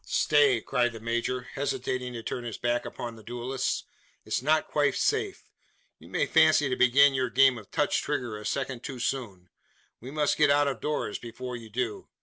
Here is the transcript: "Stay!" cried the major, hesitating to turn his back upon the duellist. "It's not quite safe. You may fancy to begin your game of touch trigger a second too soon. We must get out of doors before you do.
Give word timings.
"Stay!" 0.07 0.59
cried 0.59 0.93
the 0.93 0.99
major, 0.99 1.41
hesitating 1.53 2.11
to 2.13 2.23
turn 2.23 2.43
his 2.43 2.57
back 2.57 2.85
upon 2.85 3.15
the 3.15 3.23
duellist. 3.23 3.85
"It's 4.25 4.41
not 4.41 4.67
quite 4.67 4.95
safe. 4.95 5.43
You 5.99 6.09
may 6.09 6.25
fancy 6.25 6.67
to 6.69 6.75
begin 6.75 7.13
your 7.13 7.29
game 7.29 7.55
of 7.59 7.69
touch 7.69 8.01
trigger 8.01 8.35
a 8.35 8.43
second 8.43 8.81
too 8.81 8.97
soon. 8.97 9.51
We 9.99 10.09
must 10.09 10.37
get 10.39 10.49
out 10.49 10.67
of 10.67 10.81
doors 10.81 11.19
before 11.19 11.55
you 11.55 11.69
do. 11.69 12.09